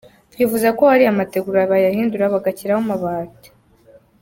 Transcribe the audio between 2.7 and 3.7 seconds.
amabati”.